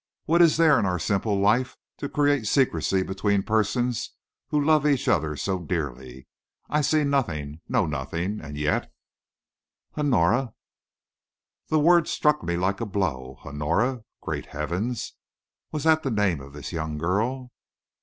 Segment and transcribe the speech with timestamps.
[0.25, 4.15] What is there in our simple life to create secrecy between persons
[4.47, 6.27] who love each other so dearly?
[6.67, 8.91] I see nothing, know nothing; and yet"
[9.95, 10.55] "Honora!"
[11.67, 13.37] The word struck me like a blow.
[13.45, 14.95] "Honora!" Great heaven!
[15.71, 17.51] was that the name of this young girl?